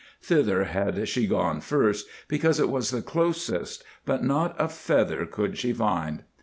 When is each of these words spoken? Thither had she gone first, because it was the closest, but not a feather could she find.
Thither 0.19 0.63
had 0.63 1.07
she 1.07 1.27
gone 1.27 1.61
first, 1.61 2.07
because 2.27 2.59
it 2.59 2.71
was 2.71 2.89
the 2.89 3.03
closest, 3.03 3.83
but 4.03 4.23
not 4.23 4.55
a 4.57 4.67
feather 4.67 5.27
could 5.27 5.59
she 5.59 5.73
find. 5.73 6.23